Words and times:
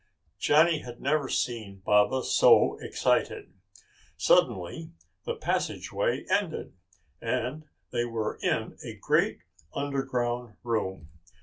Johnny 0.39 0.79
had 0.79 0.99
never 0.99 1.29
seen 1.29 1.83
Baba 1.85 2.23
so 2.23 2.75
excited. 2.79 3.53
Suddenly, 4.17 4.93
the 5.25 5.35
passageway 5.35 6.25
ended 6.27 6.73
and 7.21 7.67
they 7.91 8.05
were 8.05 8.39
in 8.41 8.79
a 8.83 8.95
great 8.95 9.41
underground 9.75 10.55
room. 10.63 11.09